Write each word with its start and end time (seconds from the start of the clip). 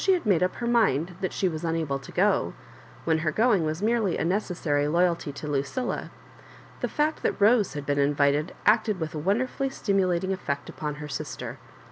had 0.11 0.25
made 0.25 0.41
up 0.41 0.55
her 0.55 0.65
mind 0.65 1.15
that 1.21 1.31
she 1.31 1.47
was 1.47 1.63
unable 1.63 1.99
to 1.99 2.11
go^ 2.11 2.53
when 3.03 3.19
her 3.19 3.31
going 3.31 3.63
was 3.63 3.83
merely 3.83 4.17
a 4.17 4.25
necessary 4.25 4.87
loyalty 4.87 5.31
to 5.31 5.47
Lucilla, 5.47 6.09
the 6.79 6.89
fact 6.89 7.21
that 7.21 7.39
Rose 7.39 7.73
had 7.73 7.85
been 7.85 7.99
inVited 7.99 8.55
acted 8.65 8.99
with 8.99 9.13
a 9.13 9.19
wonderfully 9.19 9.69
stimulating 9.69 10.33
effect 10.33 10.69
upon 10.69 10.95
her 10.95 11.07
sister. 11.07 11.59